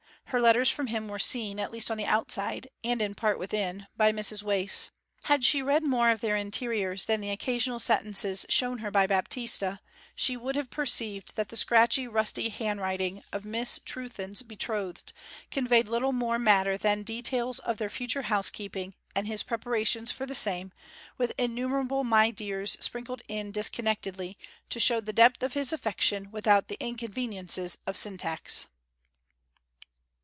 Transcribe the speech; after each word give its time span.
Her 0.25 0.39
letters 0.39 0.69
from 0.69 0.87
him 0.87 1.09
were 1.09 1.19
seen, 1.19 1.59
at 1.59 1.73
least 1.73 1.91
on 1.91 1.97
the 1.97 2.05
outside, 2.05 2.69
and 2.85 3.01
in 3.01 3.15
part 3.15 3.37
within, 3.37 3.87
by 3.97 4.13
Mrs 4.13 4.41
Wace. 4.41 4.89
Had 5.25 5.43
she 5.43 5.61
read 5.61 5.83
more 5.83 6.09
of 6.09 6.21
their 6.21 6.37
interiors 6.37 7.03
than 7.03 7.19
the 7.19 7.31
occasional 7.31 7.79
sentences 7.79 8.45
shown 8.47 8.77
her 8.77 8.89
by 8.89 9.05
Baptista 9.05 9.81
she 10.15 10.37
would 10.37 10.55
have 10.55 10.69
perceived 10.69 11.35
that 11.35 11.49
the 11.49 11.57
scratchy, 11.57 12.07
rusty 12.07 12.47
handwriting 12.47 13.23
of 13.33 13.43
Miss 13.43 13.77
Trewthen's 13.79 14.41
betrothed 14.41 15.11
conveyed 15.51 15.89
little 15.89 16.13
more 16.13 16.39
matter 16.39 16.77
than 16.77 17.03
details 17.03 17.59
of 17.59 17.77
their 17.77 17.89
future 17.89 18.21
housekeeping, 18.21 18.93
and 19.13 19.27
his 19.27 19.43
preparations 19.43 20.11
for 20.13 20.25
the 20.25 20.33
same, 20.33 20.71
with 21.17 21.33
innumerable 21.37 22.05
'my 22.05 22.31
dears' 22.31 22.77
sprinkled 22.79 23.21
in 23.27 23.51
disconnectedly, 23.51 24.37
to 24.69 24.79
show 24.79 25.01
the 25.01 25.11
depth 25.11 25.43
of 25.43 25.55
his 25.55 25.73
affection 25.73 26.31
without 26.31 26.69
the 26.69 26.77
inconveniences 26.79 27.79
of 27.85 27.97
syntax. 27.97 28.67